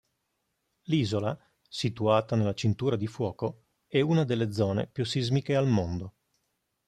[0.85, 1.37] L'isola,
[1.69, 6.15] situata nella Cintura di fuoco, è una delle zone più sismiche al mondo.